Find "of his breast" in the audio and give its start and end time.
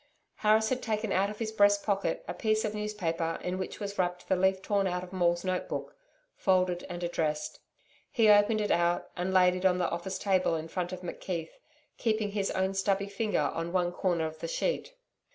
1.29-1.83